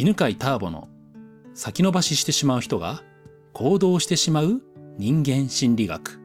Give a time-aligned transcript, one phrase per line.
[0.00, 0.88] 犬飼ターボの
[1.52, 3.02] 先延ばししてしまう人が
[3.52, 4.62] 行動してしまう
[4.96, 6.18] 人間心理学。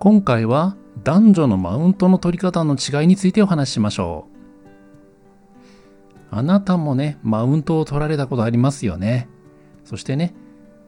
[0.00, 4.26] 今回は男女のマウントの取り方の違いについてお話ししましょ
[6.32, 6.36] う。
[6.36, 9.28] あなたもねマウントを取られたことありますよね。
[9.84, 10.34] そしてね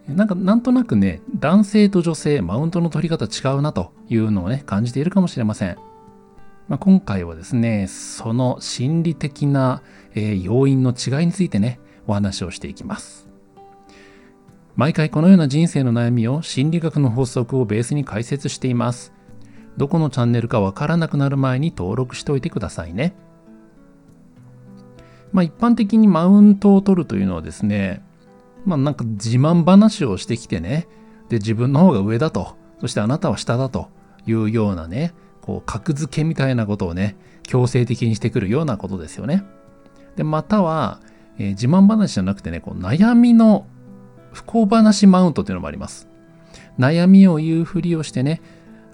[0.09, 5.77] なんかなんとなくね男性と女性マウントの取り方違うなというのをね感じているかもしれません。
[6.73, 9.83] まあ、今回はですね、その心理的な、
[10.15, 13.29] え、要因の違いについてね、お話をしていきます。
[14.75, 19.13] 毎回このような人生の悩みを心理学の法則をベースに解説しています。
[19.77, 23.15] どこのチャンネルかわからなくなる前に登録しておいてくださいね。
[25.31, 28.03] まあ一般的にマウントを取るというのはですね、
[28.65, 30.89] まあなんか自慢話をしてきてね、
[31.29, 33.91] で自分の方が上だと、そしてあなたは下だと
[34.27, 39.45] いうようなね、こう格付けみたいなことをね強制的にしてくるようなことですよね。
[40.17, 41.01] でまたは、
[41.39, 43.67] えー、自慢話じゃなくてねこう悩みの
[44.33, 46.09] 不幸話マウントっていうのもあります。
[46.79, 48.41] 悩みを言うふりをしてね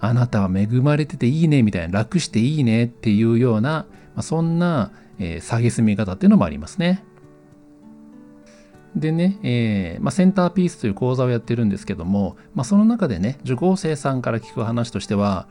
[0.01, 7.05] あなたは恵まれてていいねみたいな楽していいねっていうような、まあ、そんな、えー、蔑み方っていうのもありますね。
[8.97, 15.47] でね、えーまあ、センターピースという講座をやってるんですけども、まあ、その中でね受講生さんから聞く話としては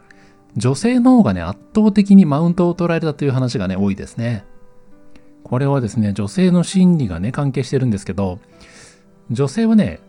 [0.58, 4.44] 女性の方がね、圧倒的にマウントを取られたという話がね、多いですね。
[5.44, 8.40] これはですね、女性の心理がね、関係してるんですけど、
[9.30, 10.00] 女性はね、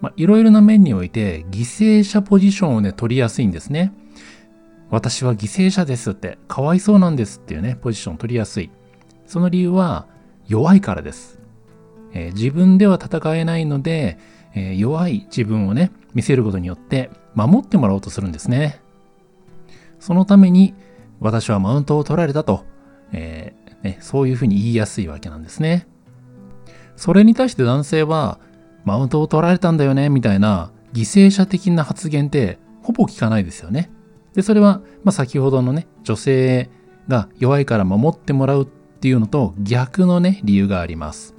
[0.00, 3.92] まあ、いろいろな面において犠牲者ポジションをね、取りやすいんですね。
[4.90, 8.70] 私は犠牲者ですって、かわいそうなんですっていうね、ポジションを取りやすい。
[9.26, 10.06] その理由は、
[10.48, 11.38] 弱いからです。
[12.12, 14.18] えー、自分では戦えないので、
[14.54, 18.80] えー、弱い自分をね、見せることによって守ってもらおうとするんですね。
[20.02, 20.74] そのために
[21.20, 22.64] 私はマウントを取られたと、
[23.12, 25.86] えー、ね、そういうふうに言いやすいわけなんですね。
[26.96, 28.40] それに対して男性は、
[28.84, 33.92] マウントを取られたんだよね、みたいな犠牲者的な発言ってほぼ聞かないですよね。
[34.34, 36.68] で、それは、まあ、先ほどのね、女性
[37.06, 41.36] が弱いから守ってもらうっていうのと逆のね、理由があります。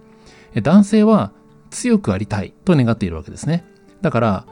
[0.55, 1.33] 男性は
[1.69, 3.65] 強くありたいと願っているわけですね。
[4.01, 4.45] だから、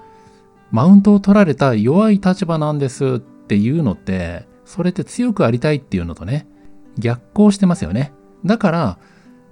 [0.71, 6.47] マウントを取られた弱い立場なんですっっていうのって、それって強くありたいっていうのとね、
[6.97, 8.13] 逆行してますよね。
[8.45, 8.99] だから、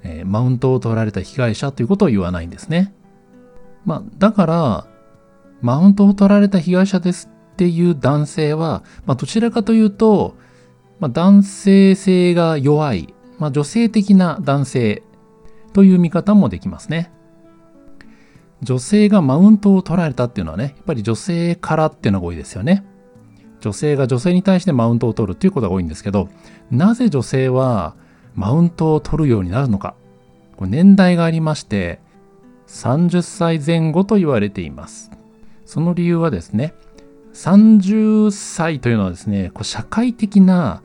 [0.03, 2.93] えー、マウントを取られた被害者ということを言わないんですね。
[3.85, 4.87] まあ、だから、
[5.61, 10.35] マウントを取られた被害者ですっていう男性は、まあ、どちらかというと、
[10.99, 15.03] まあ、男性性が弱い、まあ、女性的な男性
[15.73, 17.11] という見方もできますね。
[18.61, 22.85] 女性がマウントを取られたっていうのはね、やっぱり女性からっていうのが多いですよね。
[23.61, 26.29] 女性が女性に対してマウントを取るっていうことが多いんですけど、
[26.71, 27.95] なぜ女性は
[28.35, 29.95] マウントを取るようになるのか。
[30.55, 31.99] これ年代がありまして、
[32.67, 35.11] 30歳前後と言われています。
[35.65, 36.73] その理由はですね、
[37.33, 40.81] 30歳というのはですね、こう社会的な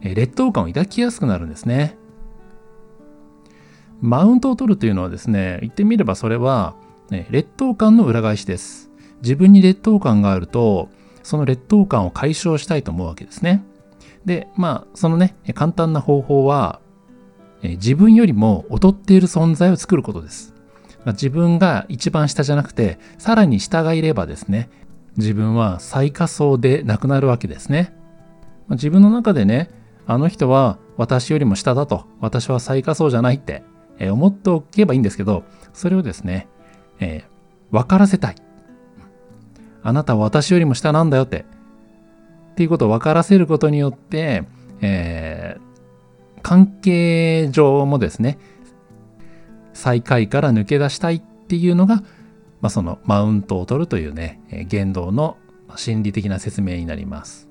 [0.00, 1.96] 劣等感を抱きやすくなるんですね。
[4.00, 6.74] マウントを取るというのはですね、言ってみればそれは、
[7.10, 8.90] ね、劣等感の裏返しです。
[9.22, 10.90] 自分に劣等感があると、
[11.24, 13.64] その劣等感を解消したいと思うわけですね。
[14.24, 16.80] で、まあ、そのね、簡単な方法は、
[17.62, 20.54] 自分よりも劣っている存在を作ることです。
[21.06, 24.68] 自分が一番下じゃなくて、さらに下がいればですね、
[25.16, 27.94] 自分は最下層でなくなるわけですね。
[28.70, 29.70] 自分の中でね、
[30.06, 33.62] あの人は私よりも下だと、私は最下層じゃないって
[34.00, 36.48] 思っておけばいいんですけど、それをですね、
[37.00, 38.34] えー、分からせたい。
[39.84, 41.44] あなたは私よりも下なんだよって、
[42.52, 44.44] っていうことを分からせることによって、
[44.80, 48.38] えー、関係上もですね、
[49.74, 51.96] 最下位から抜け出したいっていうのが、
[52.60, 55.36] まあ、そのマウントを取るというね、言動の
[55.76, 57.48] 心理的な説明になります。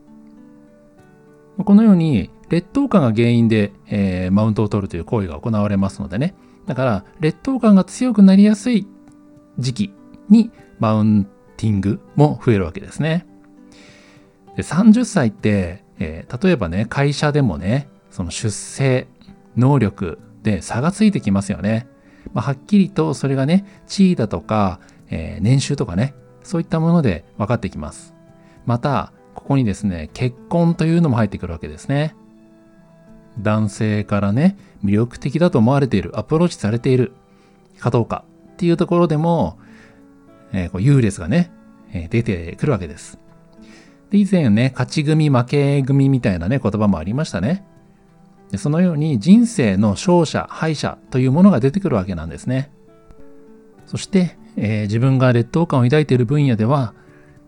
[1.63, 6.33] このように劣等感が原因で、えー、マウントを取るという行為が行われますのでね。
[6.65, 8.87] だから劣等感が強くなりやすい
[9.59, 9.93] 時期
[10.29, 11.27] にマウン
[11.63, 13.25] ティングも増えるわけですね。
[14.57, 19.07] で30歳って、えー、例えばね、会社でもね、その出世、
[19.55, 21.87] 能力で差がついてきますよね。
[22.33, 26.13] まあ、はっきりとそれがね、地位だとか、えー、年収とかね、
[26.43, 28.13] そういったもので分かってきます。
[28.65, 32.13] また、ここにですね、結婚というのも入ってくるわけですね。
[33.39, 37.13] 男性からね、魅力的だと思われている、アプローチされている
[37.79, 39.57] かどうかっていうところでも、
[40.53, 41.51] えー、こう優劣がね、
[41.93, 43.19] え、出てくるわけです。
[44.09, 47.65] で、以前ね、勝ち組、負け組みたいなね、言葉もありましたね。
[48.51, 52.71] でそのように人生の勝者、敗者というものが出てくるわけなんですね。
[53.87, 56.93] そして、えー、自分が劣等感を抱いている分野では、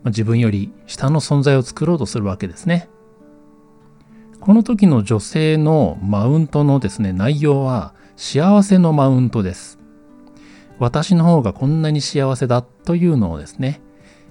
[0.06, 2.90] 自分より下の存在を作ろうとするわけですね。
[4.40, 9.80] この時の女性のマウントのですね、内容は幸せのマウントです。
[10.80, 13.81] 私の方がこんなに幸せだというのをですね、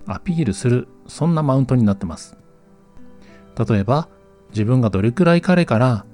[0.06, 2.36] アピールする、そんなマウントになってます。
[3.68, 4.08] 例えば、
[4.50, 6.04] 自分がどれくらい彼から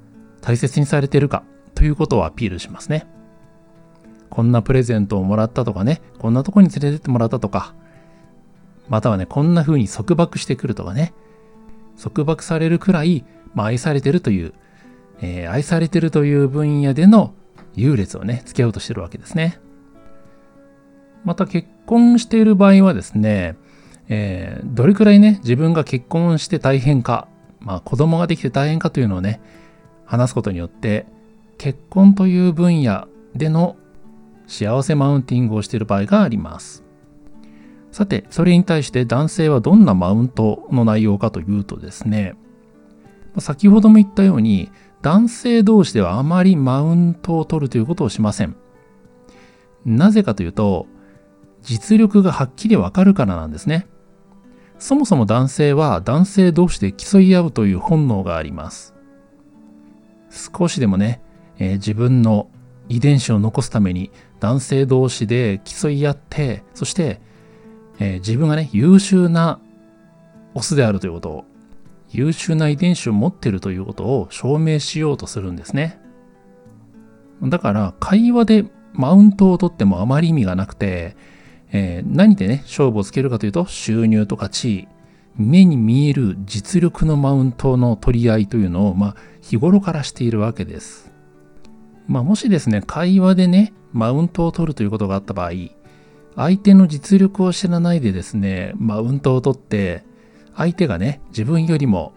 [0.41, 1.43] 大切にされてるか
[1.75, 3.07] ということをアピールしますね。
[4.31, 7.75] こんなプレゼントをもらったとかね、こんなとこに連れてってもらったとか、
[8.89, 11.13] またはね、こんな風に束縛してくるとかね、
[12.01, 13.25] 束縛されるくらい、
[13.55, 14.55] まあ、愛されてるという、
[15.21, 17.35] えー、愛されてるという分野での
[17.75, 19.61] 優劣をね、つけようとしてるわけですね。
[21.25, 23.57] また結婚している場合はですね、
[24.09, 27.29] えー、どれくらいね、自分が結婚して大変か、
[27.61, 29.41] まあ子供ができて大変かというのをね、
[30.05, 31.07] 話すことによって、
[31.59, 33.77] 結婚という分野での
[34.47, 36.85] 幸せマウンティングをしている場合があります。
[37.93, 42.35] さて、それに対して男性はどんなマウントの内容かというとですね、
[43.39, 44.71] 先ほども言ったように、
[45.03, 48.57] 男性同士ではあまりマウントを取るということをしません。
[49.85, 50.87] なぜかというと、
[51.63, 53.87] 実力がはっきりわかるからなんですね。
[54.79, 58.95] そもそも男性は男性同士で競い合うという本能があります。
[60.31, 61.21] 少しでもね、
[61.59, 62.49] えー、自分の
[62.89, 64.11] 遺伝子を残すために
[64.41, 67.21] 男性同士で競い合って、そして、
[67.99, 69.61] えー、自分がね、優秀な
[70.55, 71.45] オスであるということを、
[72.11, 76.01] 優秀な遺伝子を持ってるということを証明しようとするんですね。
[77.43, 81.17] だから会話でマウントを取ってもあまり意味がなくて、
[81.73, 84.89] えー、何でね、勝負をつけるかというと、収入とか地位、
[85.37, 91.13] 目に見える実力のマウントの取り合いというのを、まあ、日頃からしているわけです。
[92.07, 95.53] まあ、もしですね、会話でね、マウントを取るということがあった場合、
[96.37, 100.05] 相手の実力を知らないでですね、マウントを取って、
[100.57, 102.13] 相手がね、自分よりも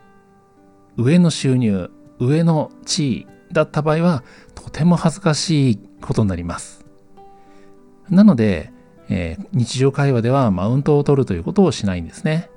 [0.98, 4.24] 上の収入、上の地位だった場合は、
[4.56, 6.86] とても恥ずかしいことになります。
[8.10, 8.73] なので、
[9.16, 12.50] えー、日常会話ではマウントを取るということをしないんですね。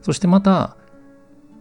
[0.00, 0.78] そしてまた、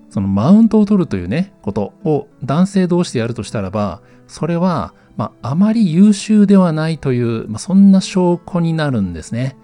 [0.09, 9.57] そのマウントを取るというね、ことを男性同士でやるとしたらば、それは、まあ、あまり優秀ではないという、まあ、そんな証拠になるんですね。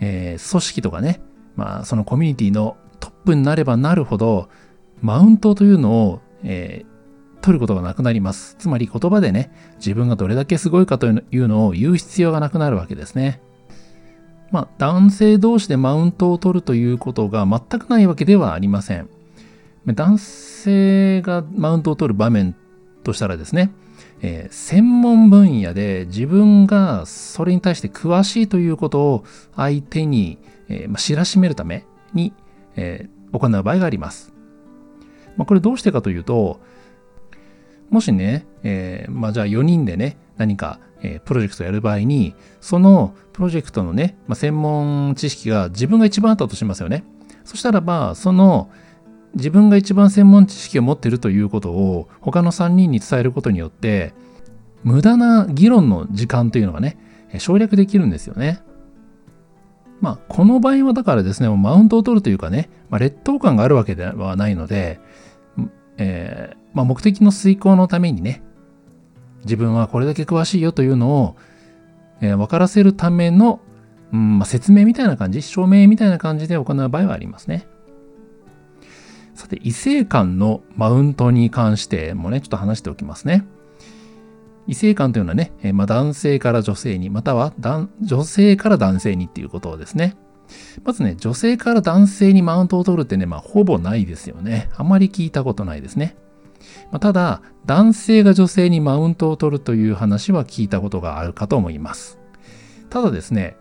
[0.00, 1.20] えー、組織とかね、
[1.54, 4.48] まあ、そのコミュニティのトップになればなるほど、
[5.02, 6.91] マウントというのを、えー、
[7.42, 8.56] 取ることがなくなります。
[8.58, 13.40] つまり言葉でね、自分がどれだけすごいかというのを言う必要がなくなるわけですね。
[14.52, 19.08] まあ、男性同士でマウントを取るということが全くないわけではありません。
[19.86, 22.54] 男性がマウントを取る場面
[23.02, 23.72] としたらですね、
[24.20, 29.24] えー、専門分野で自分がそれに対して詳しいということを
[29.56, 31.84] 相手に、えーまあ、知らしめるため
[32.14, 32.32] に、
[32.76, 34.32] えー、行う場合があります。
[35.36, 36.60] まあ、これどうしてかというと、
[37.92, 47.04] もしね、えー、まあじゃあ4人でね、何か、えー、プロジェクトやる場合に、そのプロジェクトのね、まあ、専門知識が自分が一番あったとしますよね。
[47.44, 48.70] そしたらば、その
[49.34, 54.14] 自分が一番専門知識を持ってるということを他の3人に伝えることによって、
[54.84, 56.96] 無駄な議論の時間というのがね、
[57.38, 58.62] 省略できるんですよね。
[60.00, 64.98] まあ、この場合はだからですね、マウントを取るというかね、まあ、劣等感があるわけではないので、
[66.02, 68.42] えー、まあ、目的の遂行のためにね、
[69.44, 71.36] 自分はこれだけ詳しいよというのを、
[72.20, 73.60] えー、分からせるための、
[74.12, 77.66] うんまあ、説明みたいな感じ、証明みたいな感じで行う場合はありますね。
[79.34, 83.46] さて、異性間のマウントに関してもね、ちょっと話しておきますね。
[84.66, 87.52] 異性間というのはね、えまあ、男性から女性に、または
[88.00, 90.16] 女性から男性にっていうことですね。
[90.84, 94.70] まずね、女性から男性にマウントを取るってね、まあ、ほぼないですよね。
[94.76, 96.16] あまり聞いたことないですね。
[96.90, 102.18] まあ、ただ、男性が女性にマウントを取るという話は聞いたことがあるかと思います。
[102.90, 103.56] ただですね、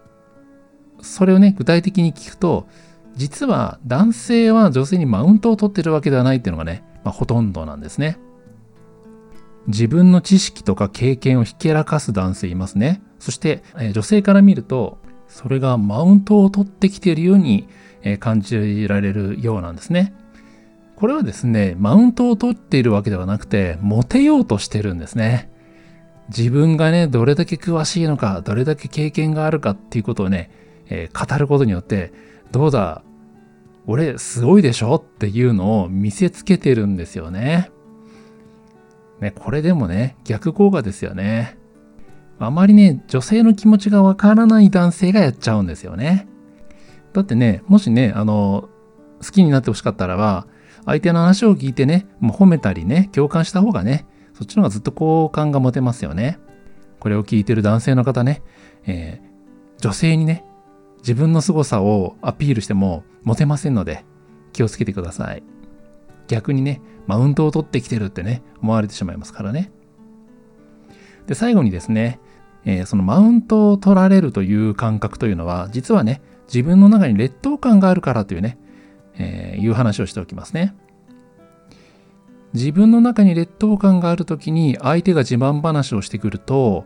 [1.02, 2.68] それをね、具体的に聞くと、
[3.16, 8.18] 実は男性は女性にマウントを取ってるわけではないっていうのがね、まあ、ほとんどなんですね。
[9.68, 13.02] 自分の知識とか経験をひけらかす男性いますね。
[13.20, 14.98] そして、えー、女性から見ると、
[15.34, 17.68] それがマウントを取ってきているように、
[18.20, 20.14] 感じられるようなんですね。
[20.96, 25.50] これはですね、マウントを取っているわけではなくて、モテようとしてるんですね。
[26.30, 30.52] 自分がね、どれだけ詳しいのか、どれだけ経験があるかっていうことをね、
[30.90, 32.12] えー、語ることによって、
[32.52, 33.04] どうだ、
[33.88, 34.96] 俺すごいでしょ？
[34.96, 37.72] っていうのを見せつけてるんですよね。
[39.20, 41.58] ね、これでもね、逆効果ですよね。
[42.48, 46.28] あまりね、女性の気持ちがわからない男性がやっちゃうんですよね。
[47.14, 48.70] だってね、もしね、あの、
[49.24, 50.48] 好きになってほしかったらば、
[50.86, 56.40] 相手の話を聞いてね、もう褒めたりね、共感した方がね、そっちの方がずっと好感が持てますよね。
[57.00, 58.42] これを聞いてる男性の方ね、
[58.86, 60.44] えー、女性にね、
[61.00, 64.06] 自分の凄さをアピールしてもモテませんので、
[64.54, 65.44] 気をつけてください。
[66.28, 69.72] 逆にね、マウントを取ってきてるってね、思われてしまいますからね。
[71.28, 72.20] で、最後にですね、
[72.66, 78.58] えー、そのマウントを取られるという感覚というのは、実はね、自分の中に劣等感があるからというね、
[79.18, 80.76] えー、いう話をしておきますね。
[82.54, 86.86] 自分の中に劣等感がある時に相手が自慢話をしてくると、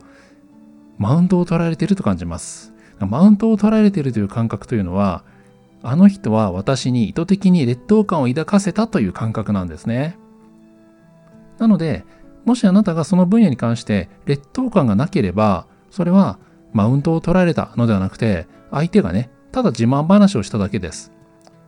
[0.98, 2.74] マウントを取られてると感じます。
[3.00, 5.24] マウントを取られてるという感覚というのは、
[5.84, 10.18] あの人は私に意図的に劣等感を抱かせたという感覚なんですね。
[11.58, 12.06] なので、
[12.46, 16.40] もしあなたがその分野に関して劣等感がなければ、それは
[16.74, 21.12] マウントを取られたのではなくて、相手がね、ただ自慢話をしただけです。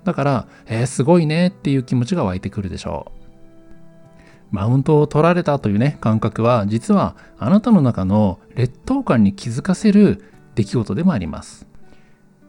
[0.04, 3.18] だから、えー、すごいねっていう気持ちが湧いてくるでしょう。
[4.52, 10.24] マウントを取られたというね、感覚は、実はあなたの中の劣等感に気づかせる
[10.56, 11.68] 出来事でもあります。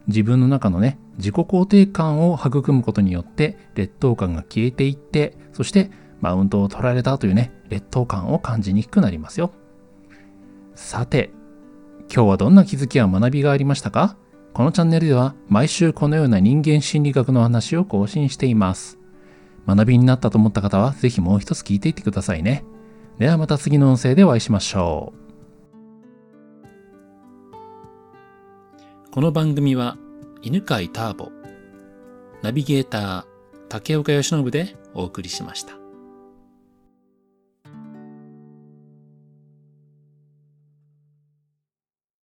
[0.07, 9.53] 自分の中のね、自己肯定感を育むことによって、劣等感が消えていって、そしてマウントを取られたというね、劣等感を感じにくくなりますよ。
[10.75, 11.31] さて、
[12.13, 14.17] 今日はどんな気づきや学びがありましたか？
[14.55, 18.99] このチャンネルでは毎週このような人間心理学の話を更新しています。
[19.67, 22.65] 学びになったと思った方はぜひもう一つ聞いていってくださいね。
[23.19, 25.19] ではまた次の音声でお会いしましょう。
[29.13, 29.97] この番組は
[30.43, 31.31] 犬飼ターボ、
[32.43, 33.25] ナビゲーター
[33.69, 35.78] 竹岡由伸でお送りしました。